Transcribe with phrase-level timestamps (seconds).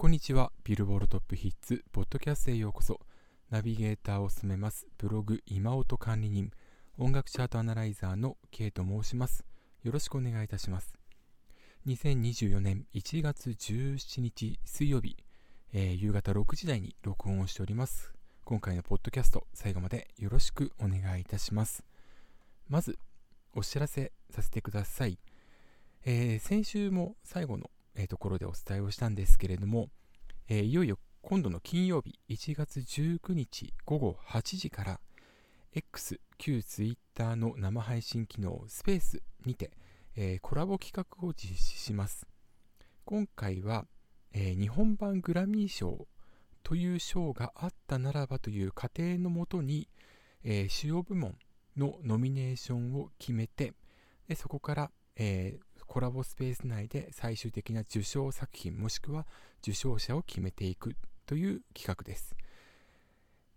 [0.00, 0.50] こんにちは。
[0.64, 3.00] ビルボールトップヒッツ、ポッドキャストへようこそ。
[3.50, 6.52] ナビゲーターを務めます、ブログ今音管理人、
[6.96, 9.44] 音楽チャートアナライザーの K と申します。
[9.82, 10.94] よろしくお願いいたします。
[11.86, 15.18] 2024年1月17日水曜日、
[15.74, 18.14] えー、夕方6時台に録音をしております。
[18.46, 21.84] 今回のポッドキャスト、最後までよろしくお願いいたします。
[22.70, 22.98] まず、
[23.52, 25.18] お知らせさせてください。
[26.06, 29.88] えー、先週も最後のえー、ところでお伝えをしたんですけれども、
[30.48, 35.00] えー、いよいよ今度の金曜日1月19日午後8時から
[35.72, 39.70] X 旧 Twitter の生配信機能スペースにて、
[40.16, 42.26] えー、コラボ企画を実施します。
[43.04, 43.86] 今回は、
[44.32, 46.06] え日本版グラミー賞
[46.62, 49.88] という賞があったならばという過程のもとに、
[50.44, 51.36] え主要部門
[51.76, 53.74] のノミネーションを決めて
[54.28, 59.26] でそこから、えー、コラボスペース内で最終的な受賞作品もしくは
[59.60, 60.94] 受賞者を決めていく
[61.26, 62.36] という企画です。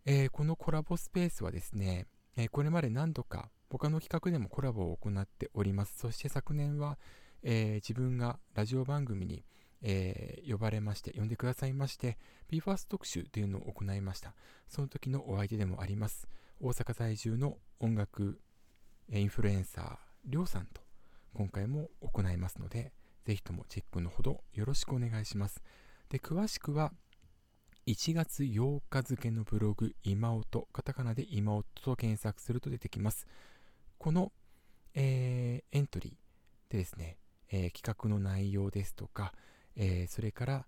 [0.07, 5.99] えー、このコラボスペースはですね、えー、これまで何度か他の企画でもコラボを行っております。
[5.99, 6.97] そして昨年は、
[7.43, 9.45] えー、自分がラジオ番組に、
[9.83, 12.17] え呼ばれまして、呼んでくださいまして、
[12.49, 14.33] BE:FIRST 特集というのを行いました。
[14.67, 16.27] その時のお相手でもあります。
[16.59, 18.39] 大阪在住の音楽
[19.11, 20.81] インフルエンサー、りょうさんと
[21.33, 22.93] 今回も行いますので、
[23.25, 25.63] ぜひともチェックのほどよろしくお願いします。
[26.09, 26.91] で、詳しくは、
[27.85, 33.27] 1月8日付のブログ、今音、カタカナで今音と検索すると出てきます。
[33.97, 34.31] この、
[34.93, 37.17] えー、エントリーでですね、
[37.51, 39.33] えー、企画の内容ですとか、
[39.75, 40.65] えー、それから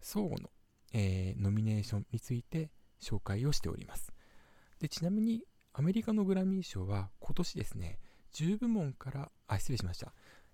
[0.00, 0.50] 相互の、
[0.92, 4.12] えノミネーションについて紹介をしております。
[4.78, 7.98] でちなみにアメリカのグラミー賞は今年ですね、
[8.34, 10.12] 10部門から、あ、失礼しました。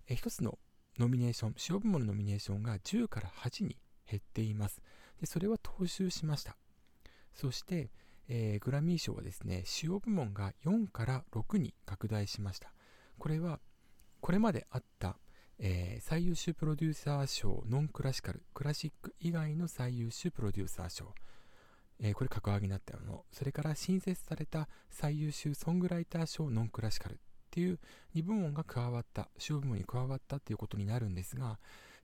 [0.09, 0.59] え1つの
[0.98, 3.77] ノミネーション、主要部門のノミネーションが10から8に
[4.11, 4.83] 減っています。
[5.20, 6.57] でそれは踏襲しました。
[7.35, 7.91] そして、
[8.29, 12.73] えー、グラミー賞はですね、主要部門が4から6に拡大しました。
[13.19, 13.61] これは、
[14.20, 15.19] これまであった、
[15.58, 21.14] えー、最優秀プロデューサー賞、ノンクラシカル、クラシック以外の最優秀プロデューサー賞、
[22.01, 27.19] えー、これ格上げになったもの、それから新設された最優秀ソングライター賞、ノンクラシカル
[27.58, 27.80] っていう
[28.14, 31.58] 2部門が加わった、主要部門に加わったっていうことになるんですが、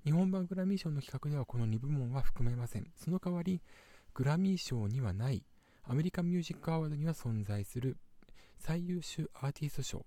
[0.05, 2.91] 日本版グラミー賞の企画ではこの2部門は含めません。
[2.97, 3.63] その代わり、
[4.15, 5.45] グラミー賞にはない、
[5.85, 7.99] アメリカミュージックアワードには存在する
[8.59, 10.07] 最優秀アーティスト賞、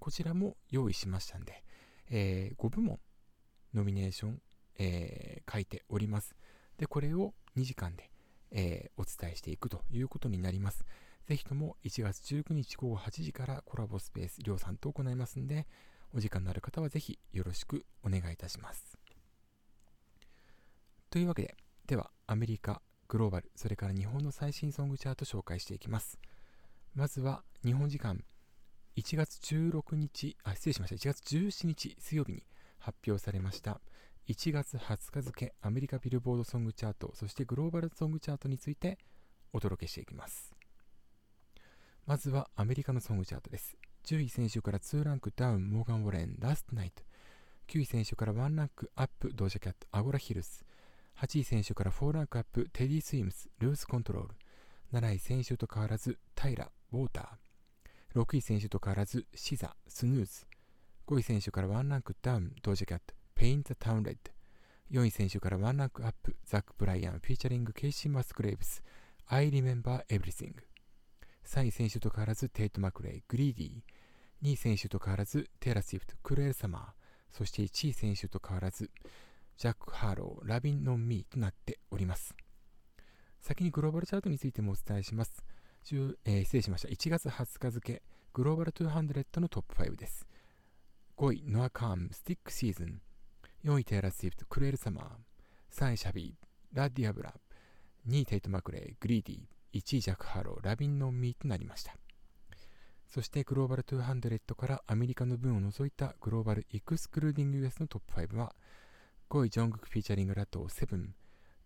[0.00, 1.62] こちらも用意しましたんで、
[2.10, 2.98] えー、5部門
[3.74, 4.42] ノミネーション、
[4.80, 6.34] えー、書いております。
[6.76, 8.10] で、これを2時間で、
[8.50, 10.84] えー、お伝えしていくということになります。
[11.28, 15.66] ぜひとも1月19日午後8時からコラボスペース、りょうさんと行いますんで、
[16.14, 18.96] お時間のある方はぜひよろしくお願いいたします。
[21.10, 21.54] というわけで、
[21.86, 26.18] ではアメリカ、グローバル、それから日本の最新ソングチャート紹介していきます。
[26.94, 28.24] まずは日本時間
[28.96, 30.96] 1月16日、あ、失礼しました。
[30.96, 32.42] 1月17日水曜日に
[32.78, 33.82] 発表されました
[34.28, 38.96] 1月20日付アメリカビルボードソングチャート、そしてグローバルソングチャートについて
[39.52, 40.57] お届けしていきます。
[42.08, 43.76] まずはアメリカのソングチャートです。
[44.06, 47.02] 10位選手から2ランクダウン、モーガン・ウォレン、ラストナイト。
[47.66, 50.64] 9位選手から1ランクアップ、ドージャキャット、アゴラ・ヒルス。
[51.18, 54.98] 8位先週から4ランクアップ、テディ・スイムス、 Lose Control。
[54.98, 58.22] 7位先週と変わらず、タイラ、 Water。
[58.22, 60.46] 6位先週と変わらず、シザ、 Snooze。
[61.08, 64.32] 5位先週から1ランクダウン、ドージャキャット、 Paint The Town Red。
[64.98, 68.82] 4位先週から1ランクアップ、ザック・ブライアン、フィーチャリング、ケイシー・マスクレイブス、
[69.26, 70.67] I Remember Everything。
[71.48, 73.80] 3位先週と変わらずテイト・マクレイ、 Greedy。
[74.42, 76.82] 2位先週と変わらずテイラー・スウィフト、 Cruel Summer。
[77.36, 78.90] そして1位先週と変わらず
[79.56, 82.34] ジャック・ハーロー、 Lovin On Me となっております。
[83.40, 85.42] 先にグローバルチャートについてもお伝えします。
[85.90, 86.88] えー、失礼しました。
[86.88, 88.02] 1月20日付、
[88.34, 90.26] グローバル200のトップ5です。
[91.16, 93.00] 5位、ノア・カーン、 Stick Season。
[93.64, 95.06] 4位、テイラー・スウィフト、 Cruel Summer。
[95.74, 97.32] 3位、シャビー、 La Diabla。
[98.06, 99.57] 2位、テイト・マクレイ、 Greedy。
[99.74, 101.96] 1位ジャック・ハーロウ、 Lovin On Me となりました。
[103.08, 108.54] そしてグローバル200からアメリカの分を除いたグローバルエクスクルーディング US のトップ5は
[109.30, 111.06] 5位ジョングクフィーチャリングラトー7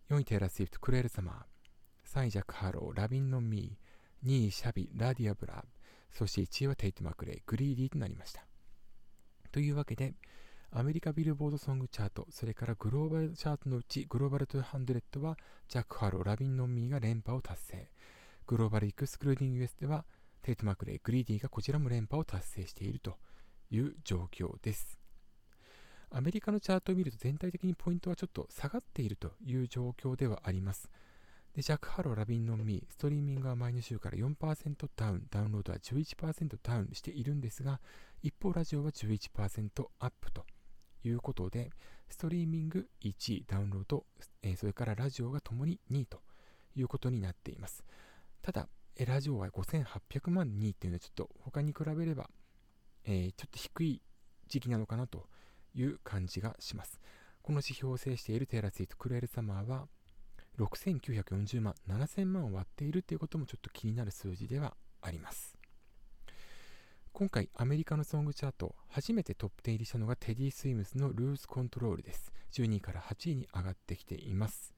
[0.08, 5.64] 4位テイラー・スウィフト Cruel Summer 3位ジャック・ハーロウ Lovin On Me 2位シャビ La Diabla
[6.12, 8.46] そして1位はテイト・マクレイ Greedy となりました
[9.50, 10.14] というわけで
[10.74, 15.36] アメリカビルボードソングチャート、それからグローバルチャートのうち、グローバル200は、
[15.68, 17.90] ジャック・ハーロウ、Lovin On Me が連覇を達成。
[18.46, 20.06] グローバル・ Excluding US では、
[20.40, 23.18] テイト・マクレイ、 Greedy がこちらも連覇を達成していると
[23.70, 24.98] いう状況です。
[26.10, 30.88] アメリカのチャートを見ると全体的にポイントはちょっと下がっているという状況ではあります。
[31.54, 37.78] で、ジャック・ハーロウ、Lovin On Me、ストリーミングは前の週から4%ダウン、ダウンロードは11%ダウンしているんですが、
[38.22, 40.46] 一方ラジオは11%アップと
[41.04, 41.70] いうことで、
[42.08, 44.04] ストリーミング1位、ダウンロード、
[44.42, 46.22] え、それからラジオがともに2位と
[46.74, 47.84] いうことになっています。
[48.42, 52.30] ただ、えラジオは5800万2位っていうのはちょっと他に比べれば、
[53.04, 54.02] え、ちょっと低い
[54.48, 55.28] 時期なのかなと
[55.74, 57.00] いう感じがします。
[57.42, 59.88] この指標を制しているテイラ・スイート、クルエル・サマーは
[60.58, 65.61] 6940万、7000万を割っているということもちょっと気になる数字ではあります。
[67.14, 72.32] 今回アメリカのソングチャート初めてトップ10入りしたのがテディ・スイムスのルーズ・コントロールです。
[72.52, 74.74] 12位から8位に上がってきています。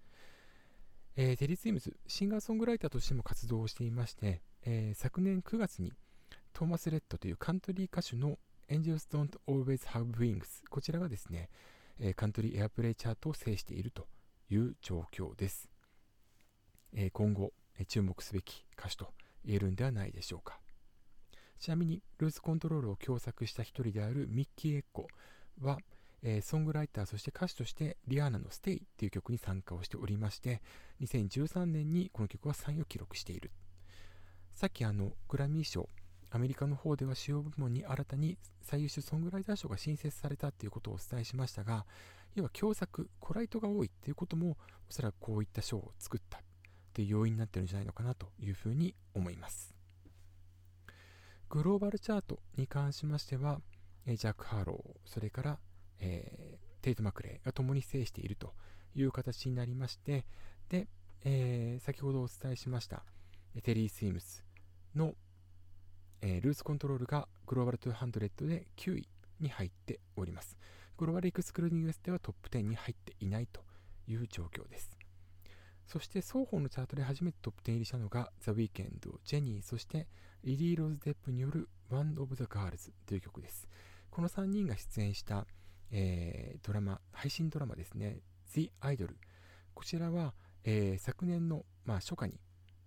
[1.14, 5.92] えー、テディ・スイムス、シンガーソングライターとしても活動をしていまして、えー、昨年9月に
[6.52, 8.36] トーマス・レッドというカントリー歌手の
[8.68, 11.50] Angels Don't Always Have Wings こちらがですね、
[12.00, 14.08] えー、カントリーエアプレイチャートを制していると
[14.50, 15.70] いう状況です。
[16.96, 19.14] えー、今後、え注目すべき歌手と
[19.44, 20.63] 言えるんではないでしょうか。
[21.64, 25.06] ちなみに、ルーズコントロールを共作した一人であるミッキー・エッコ
[25.62, 25.78] は、
[26.22, 30.60] えー、ソングライター、そして歌手としてリアーナの Stay という曲に参加をしておりまして、
[31.00, 33.50] 2013年にこの曲は3位を記録している。
[34.52, 35.88] さっきあの、グラミー賞、
[36.28, 41.86] アメリカの方では主要部門に新たに最優秀ソングライター賞が新設されたということをお伝えしましたが、
[42.34, 44.58] 要は共作、コライトが多いっていうことも、
[44.90, 46.42] おそらくこういった賞を作った
[46.92, 49.73] という要因になってるんじゃないのかなというふうに思います。
[51.48, 53.60] グローバルチャートに関しましては、
[54.06, 55.58] ジャック・ハーロウ、それから、
[56.00, 58.54] えー、テイト・マクレーが共に制していると
[58.94, 60.26] いう形になりまして、
[60.68, 60.88] で、
[61.24, 63.04] えー、先ほどお伝えしました
[63.62, 64.44] テディ・スイムス
[64.94, 65.14] の、
[66.20, 69.08] えー、 Lose Control がグローバル200で9位
[69.40, 70.56] に入っております。
[70.96, 73.62] グローバル Excluding US ではトップ10に入っていないと
[74.06, 74.96] いう状況です。
[75.86, 80.08] そして双方のチャートで初めてトップ10入りしたのがザ・ウィーケンド、ジェニー、そして
[80.44, 83.66] リリー・ローズ・デップによる One of the Girls という曲です。
[84.10, 85.46] この3人が出演した、
[85.90, 88.20] えー、ドラマ、配信ドラマですね、
[88.52, 89.08] The Idol。
[89.72, 92.38] こちらは、えー、昨年の、まあ、初夏に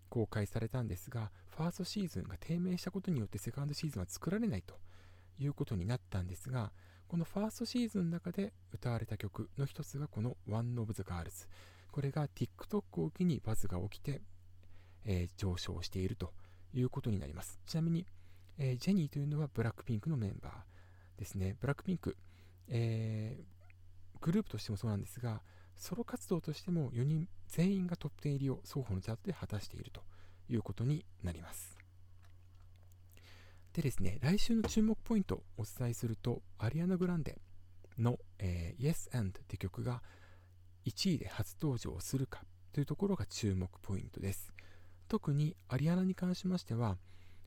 [0.10, 4.76] 公開されたんですが、ファーストシーズンが低迷したことによってセカンドシーズンは作られないと
[5.40, 6.72] いうことになったんですが、
[7.08, 11.48] このファーストシーズンの中で歌われた曲の一つがこの One of the Girls。
[11.92, 14.22] これが TikTok を機にバズが起きて、
[15.06, 16.34] えー、上昇していると
[16.74, 17.60] いうことになります。
[17.66, 18.06] ちなみに、
[18.58, 21.56] えー、ジェニーというのはブラックピンクのメンバーですね。
[21.60, 22.18] ブラックピンク、
[22.68, 25.42] えー、グループとしてもそうなんですが、
[25.76, 30.02] ソロ活動としても4人全員がトップ10入りを双方のチャートで果たしていると
[30.50, 31.78] いうことになります。
[33.74, 37.40] でですね、来週の注目ポイントをお伝えすると、アリアナ・グランデ
[38.00, 40.02] の、えー、Yes and って曲が
[40.86, 42.44] 1位で初登場するか
[42.74, 44.52] というところが注目ポイントです。
[45.08, 46.98] 特にアリアナに関しましては、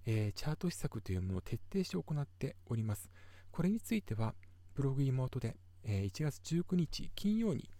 [0.06, 3.10] えー、チャート施策というものを徹底して行っております。
[3.50, 4.34] これについては、
[4.74, 7.70] ブログ妹で、えー、1月19日金曜に、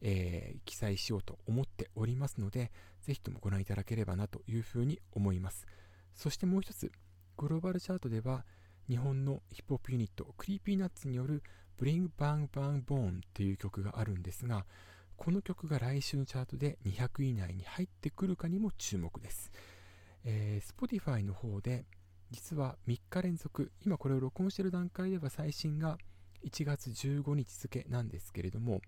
[0.00, 2.72] えー、記載しようと思っておりますので、
[3.02, 5.66] ぜひともご覧いただければなというふうに思います。
[6.14, 6.90] そしてもう一つ、
[7.36, 8.44] グローバルチャートでは
[8.88, 11.42] 日本のヒップホップユニットクリーピーナッツによる
[11.80, 14.66] Bring Bang Bang Bone という曲があるんですが
[15.24, 19.52] この曲が来週のチャートで200位以内に入ってくるかにも注目です、
[20.24, 21.84] えー、Spotify の方で
[22.32, 25.96] 実は3日連続今これを録音している段階では最新が
[26.44, 28.80] 1月15日付なんですけれども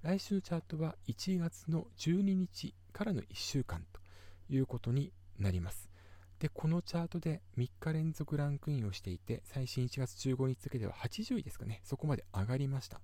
[0.00, 4.00] 来週のチャートは1月の12日からの1週間と
[4.48, 5.90] いうことになります。
[6.38, 13.00] で、このチャートで3日連続ランクインをしていて、最新1月15日付では80位ですかね、そこまで上がりました。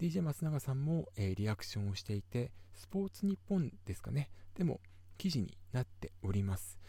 [0.00, 4.80] DJ 松永さんも、えー、リアクションをしていて、スポーツニッポンですかね、でも
[5.18, 6.80] 記事になっております。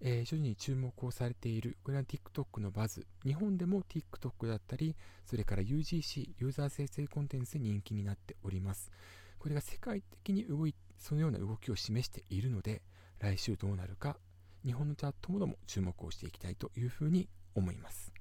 [0.00, 4.94] えー、徐々に注目をされている、これは TikTok のバズ、日本でも TikTok だったり、
[5.26, 8.92] それから UGC、ユーザー生成コンテンツで人気になっております。
[9.40, 12.82] これが世界的に動いそのような動きを示しているので、
[13.18, 14.16] 来週どうなるか
[14.64, 18.12] 日本のチャートもども注目をしていきたいというふうに思います。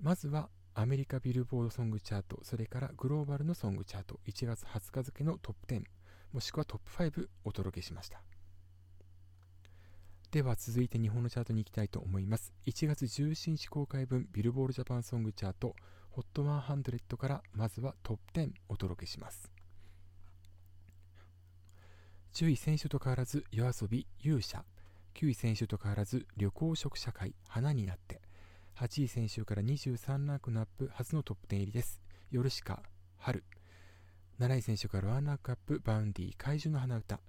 [0.00, 5.82] まずはアメリカビルボードソングチャート、それからグローバルのソングチャート、1月20日付のトップ10、
[6.32, 8.22] もしくはトップ5お届けしました。
[10.30, 12.52] では続いて日本のチャートに行きたいと思います。
[12.66, 15.74] 1月17日公開分ビルボードジャパンソングチャート
[16.16, 19.50] HOT100 からまずはトップ10お届けします。
[22.34, 24.64] 10位選手と変わらず夜遊び勇者
[25.14, 28.20] 9位先週と変わらず緑黄色社会花になって
[28.76, 32.00] 8位先週から23ランクのアップ初のトップ10入りです。
[32.30, 32.82] ヨルシカ
[33.18, 33.44] 晴る。
[34.38, 37.20] 7位先週からワンランクアップ Vaundy 怪獣の花唄。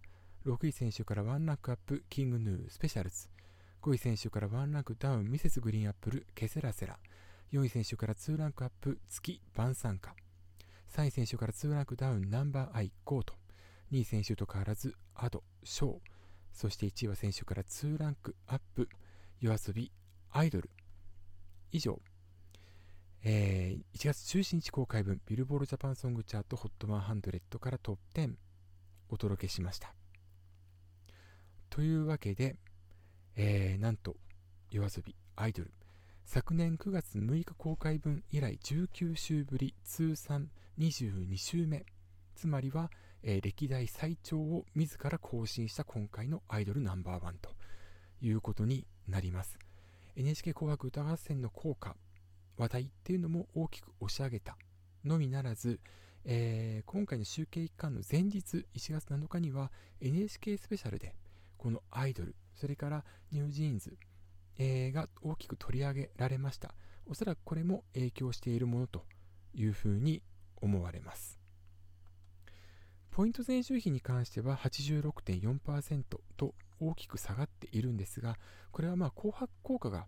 [0.46, 3.28] 6位先週からワンランクアップ King Gnu SPECIALZ。
[3.82, 5.60] 5位先週からワンランクダウン Mrs.
[5.60, 6.98] GREEN APPLE ケセラセラ。
[7.52, 10.16] 4位先週から2ランクアップ月晩餐歌
[10.96, 13.34] 3位先週から2ランクダウン Number_i GOAT。
[13.92, 15.98] 2位選手と変わらずアドショー。
[16.54, 18.88] そして1位は選手から2ランクアップ
[19.40, 19.92] 夜遊び
[20.32, 20.70] アイドル。
[21.72, 22.00] 以上、
[23.24, 28.34] えー、1月17日公開分ビルボールジャパンソングチャート HOT100 からトップ10
[29.10, 29.94] お届けしました。
[31.70, 32.58] というわけで、
[33.36, 34.16] えー、なんと
[34.70, 35.72] 夜遊びアイドル。
[36.26, 40.50] 昨年9月6日公開分以来19週ぶり通算
[40.80, 41.86] 22週目
[42.36, 42.90] つまりは、
[43.22, 47.52] えー、歴代最長を自ら更新した今回のアイドルナンバーワンと
[48.22, 49.60] いうことになります。
[50.16, 51.96] NHK 紅白歌合戦の効果
[52.58, 54.58] 話題っていうのも大きく押し上げた。
[55.06, 55.80] のみならず、
[56.26, 61.16] えー、今回の集計一環の前日1月7日には NHK スペシャルで
[61.58, 63.98] このアイドルそれからニュージーンズ、
[64.58, 66.76] えー、が大きく取り上げられました。
[67.08, 69.04] おそらくこれも影響しているものと
[69.54, 70.22] いうふうに
[70.62, 71.40] 思われます。
[73.10, 76.04] ポイント前週比に関しては86.4%
[76.38, 78.38] と大きく下がっているんですが
[78.72, 80.08] これはまあ紅白効果が、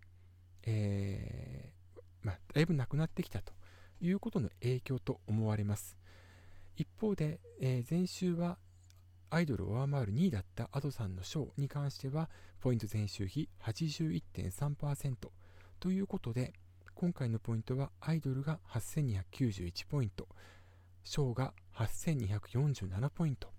[0.64, 3.52] えー、まあ、だいぶなくなってきたと
[4.00, 5.96] いうことの影響と思われます。
[6.76, 8.58] 一方で、えー、前週は
[9.30, 15.14] アイドルを上回る2位だったアドさんのショーに関しては、ポイント前週比81.3%
[15.80, 16.52] ということで、
[16.94, 20.28] 今回のポイントはアイドルが8291ポイント、
[21.02, 23.53] ショーが8247ポイント。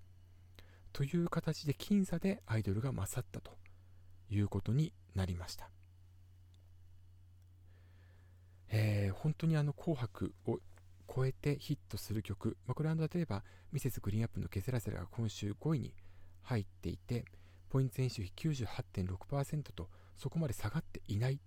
[0.95, 3.51] という形で僅差でアイドルが勝ったと
[4.29, 5.69] いうことになりました。
[8.69, 10.59] えー、本当にあの紅白を
[11.13, 15.93] 超えてヒットする曲、まあ、これは例えばミセスグリーンアップのケセラセラが今週5位に
[16.43, 17.25] 入っていて
[17.67, 21.41] ポイント選手比98.6%とそこまで下がっていない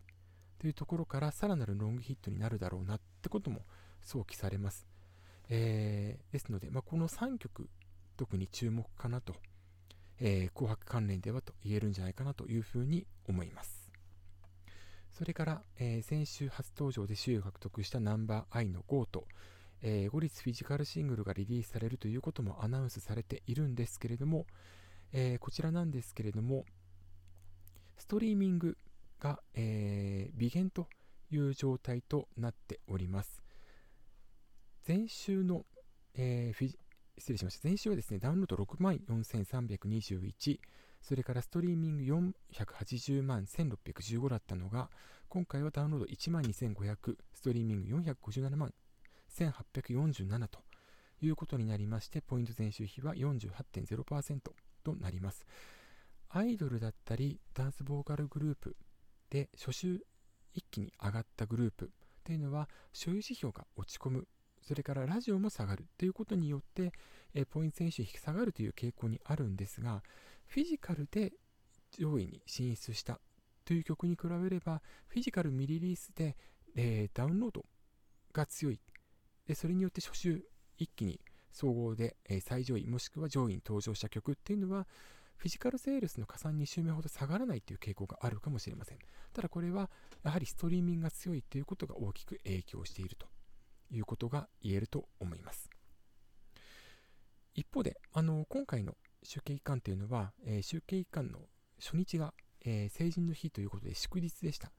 [0.59, 3.63] というところからさらなるロングヒットになるだろうなってことも
[4.03, 4.87] 想起されます、
[5.49, 7.71] えー、ですので、まあ、この3曲
[8.19, 9.35] 特に注目かなと、
[10.21, 13.91] えー、紅白関連ではと言えるんじゃないかなというふうに思います
[15.11, 19.25] それから、えー、先週初登場で首位を獲得したナンバーアイの GO と、
[19.83, 24.47] えー、後日フィジカルシングルがリリースされるということもアナウンスされているんですけれども、
[25.13, 26.65] えー、こちらなんですけれども、
[27.97, 28.77] ストリーミング
[29.19, 30.87] が、えー、微減と
[31.31, 33.43] いう状態となっております。
[34.87, 35.65] 前週の、
[36.15, 36.75] えー、
[37.19, 37.69] 失礼しました。
[37.69, 40.61] 前週はですね、ダウンロード6万4321、
[41.03, 44.91] それからストリーミング480万1615だったのが、
[45.29, 48.73] 今回はダウンロード1万2500、ストリーミング457万
[49.37, 50.61] 1847と
[51.21, 54.39] いうことになりまして、ポイント前週比は48.0%
[54.85, 55.47] となります。
[56.31, 58.77] アイドルだったり、ダンスボーカルグループ
[59.31, 60.01] で初週
[60.55, 61.91] 一気に上がったグループ
[62.25, 64.29] というのは、所有指標が落ち込む
[64.69, 66.93] それからラジオも下がるということによって、
[67.33, 70.03] えポイント選手比下がるという傾向にあるんですが、
[70.47, 71.33] フィジカルで
[71.99, 73.19] 上位に進出した
[73.65, 76.37] という曲に比べれば、フィジカル未リリースで、
[76.77, 77.65] え、ダウンロード
[78.35, 78.79] が強い
[79.47, 79.55] で。
[79.55, 80.45] それによって初週
[80.77, 81.19] 一気に
[81.51, 84.87] 総合で、え、最上位もしくは上位に登場した曲っていうのは、
[85.39, 88.99] フィジカルセールスの加算2週目ほど下がらないという傾向があるかもしれません。
[89.33, 89.89] ただこれは
[90.25, 93.29] やはりストリーミングが強いということが大きく影響していると
[93.91, 95.71] いうことが言えると思います。
[97.55, 101.41] 一方で、あの今回の集計期間というのは、えー、集計期間の
[101.81, 102.33] 初日が、
[102.65, 104.71] えー、成人の日ということで祝日でした。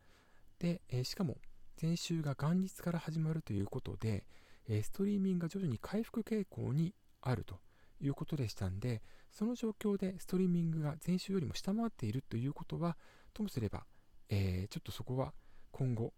[0.60, 1.38] で、えー、しかも
[1.82, 4.26] 前週が元日から始まるということで、
[4.68, 7.60] えストリーミングが徐々に回復傾向にあると
[8.02, 9.02] いうことでしたんで、
[9.32, 12.98] その状況でストリーミングが前週よりも下回っているということは、
[13.34, 13.86] ともすれば、
[14.30, 15.34] えちょっとそこは
[15.72, 16.14] 今後、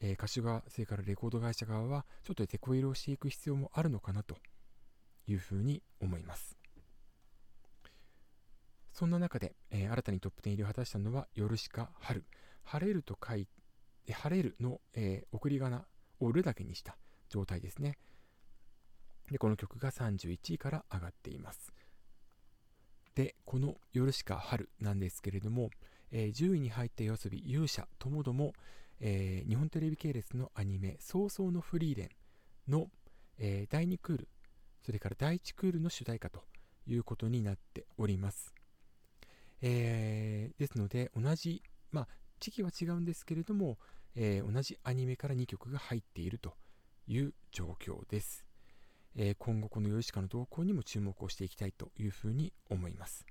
[0.00, 4.36] え歌手側、それからレコード会社側は、ちょっと手こ入れをしていく必要もあるのかなと
[5.26, 6.56] いうふうに思います。
[8.92, 12.24] そんな中で、えー、新たにトップ10入りを果たしたのは、ヨルシカ春。
[12.64, 13.48] 晴れると書い
[14.04, 15.86] て、晴れるの、えー、送り仮名
[16.20, 16.96] をるだけにした
[17.28, 17.96] 状態ですね。
[19.30, 21.72] で、この曲が31位から上がっています。
[23.14, 25.70] で、このヨルシカ春なんですけれども、
[26.10, 28.52] えー、10位に入った夜遊び勇者ともども、
[29.00, 32.90] えー、日本テレビ系列のアニメ「早々のフリーレンの」
[33.38, 34.28] えー、第2クール
[34.82, 36.44] それから第1クールの主題歌と
[36.86, 38.52] いうことになっております、
[39.62, 41.62] えー、ですので同じ、
[41.92, 42.08] まあ、
[42.40, 43.78] 時期は違うんですけれども、
[44.14, 46.54] え同じアニメから2曲が入っていると
[47.06, 48.44] いう状況です。
[49.16, 53.26] え、今後このヨシカの動向にも注目をしていきたいというふうに思います。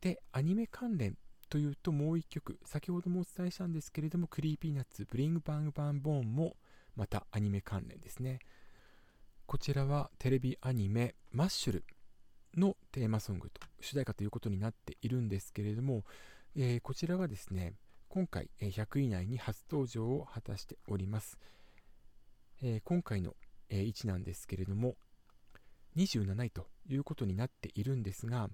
[0.00, 1.16] で、アニメ関連
[1.48, 6.56] というともう一曲、先ほどもお伝えしたんですけれども、クリーピーナッツ、ブリングバングバンボーンも
[6.96, 8.40] またアニメ関連ですね。
[9.46, 11.84] こちらはテレビアニメマッシュル
[12.56, 16.04] のテーマソングと主題歌ということになっているんですけれども、
[16.56, 17.74] えー、こちらはですね、
[18.08, 21.38] 今回100位以内に初登場を果たしております。
[22.62, 23.34] えー、今回の、
[23.68, 24.96] 位置なんですけれども、
[25.96, 28.48] 27位ということになっているんですが、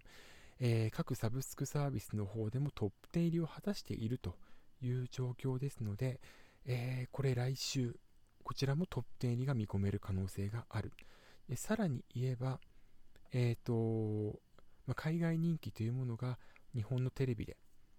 [0.64, 4.36] えー、各サブスクサービスの方でもトップ10入りを果たしていると
[4.80, 6.20] いう状況ですので、
[6.66, 7.96] えー、これ来週、
[8.44, 10.92] こちらもトップ10入りが見込める可能性がある。
[11.48, 12.60] でさらに言えば、
[13.32, 14.38] えーと
[14.86, 16.38] まあ、海外人気というものが
[16.76, 17.56] 日本のテレビで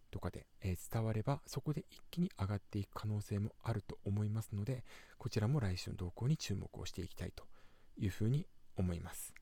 [0.10, 4.86] とかで、え、伝わればそこで一気に上がっていく可能性もあると思いますので
[5.18, 7.44] こちらも来週の動向に注目をしていきたいと
[7.98, 9.34] いうふうに思います。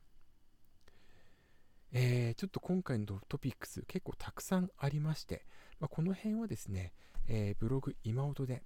[1.94, 5.46] えー、ちょっと今回のトピックス結構たくさんありまして、
[5.80, 6.94] まあ、この辺はですね、
[7.28, 8.64] えー、ブログ今音で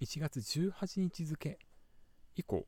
[0.00, 1.58] 1月18日付
[2.36, 2.66] 以降、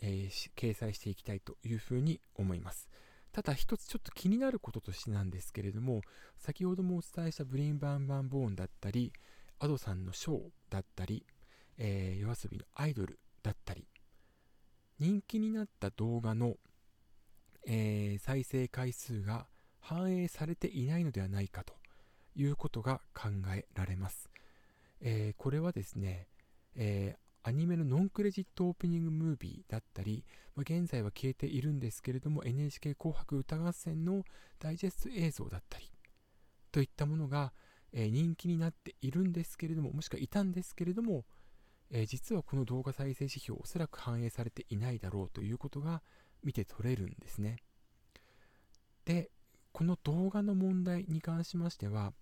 [0.00, 2.88] えー、掲載していきたいというふうに思います。
[3.32, 6.00] ただ一つちょっと気になることとしてなんですけれども、
[6.38, 9.12] 先ほどもお伝えしたブリンバンバンボーンだったり、
[9.58, 10.40] アドさんのショー
[10.70, 11.26] だったり、
[11.76, 13.86] えー、夜遊びのアイドルだったり、
[14.98, 16.56] 人気になった動画の、
[17.66, 19.46] えー、再生回数が
[19.80, 21.74] 反映されていないのではないかと
[22.34, 24.30] いうことが考えられます。
[25.00, 26.28] えー、これはですね、
[26.74, 27.16] え
[27.48, 30.24] アニメのノンクレジットオープニングムービーだったり、
[30.56, 34.24] まあ、現在は消えているんですけれども NHK 紅白歌合戦の
[34.58, 35.88] ダイジェスト映像だったり
[36.72, 37.52] といったものが、
[37.92, 41.24] えー、人気になっているんですけれどももしくはいたんですけれども、
[41.92, 46.02] えー、実はこの動画再生指標おそらく反映されていないだろうということが
[46.42, 47.56] 見て取れるんですね
[49.04, 49.30] で
[49.72, 52.12] この動画の問題に関しましては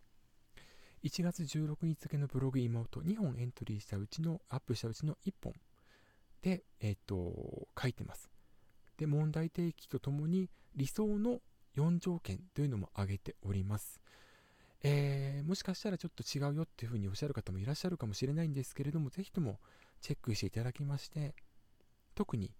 [1.05, 5.53] 1月16日付のブログ妹2本エントリーしたうちの、アップしたうちの1本
[6.41, 8.31] で、えっ、と、書いてます。
[8.97, 11.41] で、問題提起とともに理想の
[11.77, 14.01] 4条件というのも挙げております。
[14.83, 19.61] えー、もしかしたらちょっと違うよっていうふうにおっしゃる方もいらっしゃるかもしれないんですけれども、ぜひとも
[20.01, 21.35] チェックしていただきまして、
[22.15, 22.51] 特に、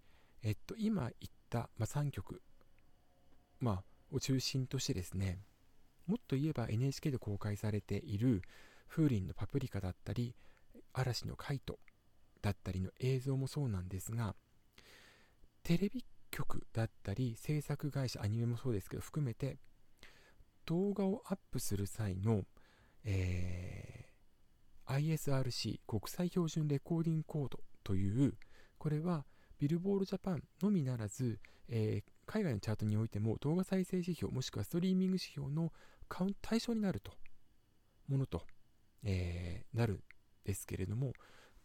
[0.43, 1.13] えっと、今言っ
[1.55, 2.41] た、まあ、3曲、
[3.59, 5.39] まあ、を中心としてですね、
[6.05, 8.41] もっと言えば NHK で公開されている
[8.87, 10.35] 風鈴のパプリカだったり
[10.93, 11.79] 嵐のカイト
[12.41, 14.35] だったりの映像もそうなんですが
[15.63, 19.57] テレビ局だったり制作会社アニメもそうですけど含めて
[20.65, 22.43] 動画をアップする際の、
[23.03, 28.33] えー、ISRC 国際標準レコーディングコードという
[28.77, 29.25] これは
[29.59, 31.39] ビルボールジャパンのみならず、
[31.69, 35.71] えー、海外のチャートにおいても動画再生指標もしくはストリーミング指標の
[36.41, 37.11] 対象になると
[38.07, 38.43] ものと、
[39.03, 40.03] えー、なる
[40.43, 41.13] ですけれども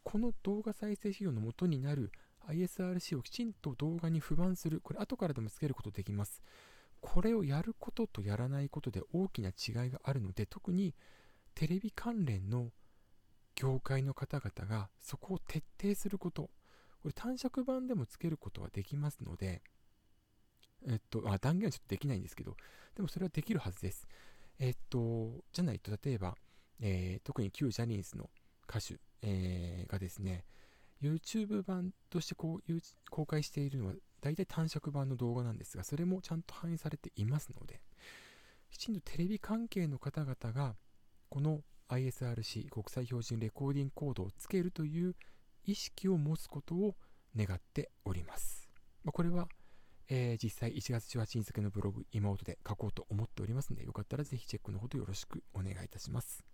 [0.02, 2.10] この動画再生指標の元になる
[2.48, 6.42] ISRC をきちんと動画に不番するこれ後からでもつけることできます。
[7.00, 10.94] これをやることとやらないことで大きな違いがあるので特に
[11.54, 12.70] テレビ関連の
[13.54, 16.50] 業界の方々がそこを徹底すること
[17.02, 19.62] これ短尺版でもつけることはできますので
[20.86, 22.56] えっと、あ断言はちょっとできないんですけど、
[22.96, 24.06] でもそれはできるはずです。
[24.58, 26.36] えっと、じゃないと、例えば、
[26.80, 28.30] えー、特に旧ジャニーズの
[28.68, 30.44] 歌手、えー、がですね、
[31.02, 37.80] YouTube 版としてこう公開しているのは大体短尺版の動画なんですが、それもちゃんと反映されていますので、
[38.70, 40.76] きちんとテレビ関係の方々が、
[41.28, 45.14] この ISRC 国際標準レコーディングコードをつけるという
[45.70, 46.96] 意識を持つことを
[47.36, 48.68] 願っております。
[49.04, 49.48] まあ、これは
[50.12, 56.44] えー、実際1月18日付のブログ妹で書こうと思っておりますので、よかったらぜひチェックのほどよろしくお願いいたします。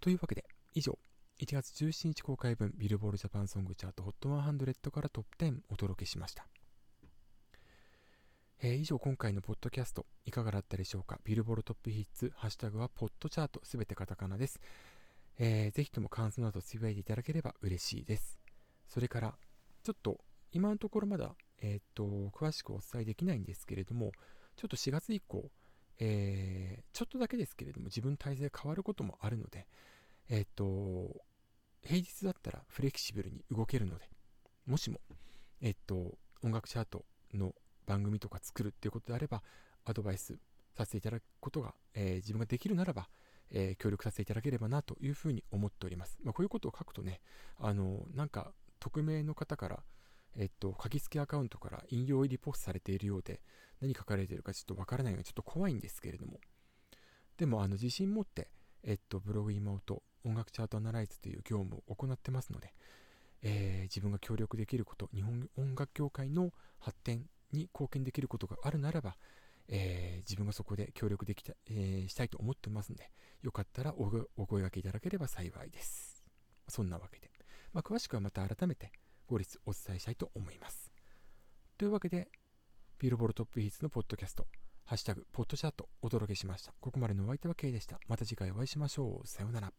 [0.00, 0.98] というわけで、以上、
[1.40, 6.46] 1月17日公開分ビルボールジャパンソングチャート HOT100 からトップ10お届けしました。
[8.60, 11.18] えー、以上今回のポッドキャストいかがだったでしょうか？
[11.24, 14.60] ビルボールトップヒッツ、ハッシュタグはポッドチャートすべてカタカナです。
[15.38, 18.38] えー、ぜひとも感想などつぶやいていただければ嬉しいです。
[18.88, 19.34] それから、
[19.82, 20.18] ちょっと
[20.52, 24.12] 今のところまだ、えー、っと、詳しくお伝えできないんですけれども、
[24.56, 25.50] ちょっと4月以降、
[25.98, 29.66] えー、ちょっとだけですけれども、自分体制変わることもあるので、
[30.28, 31.24] えー、っと、
[31.82, 34.08] 平日だったらフレキシブルに動けるので、
[34.66, 35.00] もしも、
[35.60, 37.54] えっと、音楽チャートの
[37.86, 39.42] 番組とか作るっていうことであれば、
[39.84, 40.38] アドバイス
[40.76, 43.08] させていただくことが、えー、自分ができるならば、
[43.52, 46.18] えー、協力させていただければなというふうに思っております。
[46.24, 47.20] まあ、こういうことを書くとね、
[47.58, 49.82] あの、なんか匿名の方から
[50.36, 53.40] えっと、書き付けアカウントから引用入りポストされているようで、
[53.80, 56.40] 何書かれているかちょっとわからないので、ちょっと怖いんですけれども。
[57.36, 58.48] でも、あの、自信持って、
[58.82, 62.72] えっと、ブログ妹、音楽チャートアナライズという業務を行ってますので、
[63.42, 69.16] えー、自分が協力できること、日本音楽協会の発展に貢献できることがあるならば、
[69.74, 76.22] えー、自分がそこで協力できた、えー、したいと思ってますので、よかったらお声掛けいただければ幸いです。
[76.68, 77.30] そんなわけで。
[77.72, 78.92] まあ、詳しくはまた改めて、
[79.26, 80.92] 後日お伝えしたいと思います。
[81.78, 82.30] というわけで、
[82.98, 84.46] ビルボルトップヒーツのポッドキャスト、
[84.84, 86.74] ハッシュタグ、ポッドチャートお届けしました。
[86.78, 87.98] ここまでのお相手は K でした。
[88.08, 89.26] また次回お会いしましょう。
[89.26, 89.72] さようなら。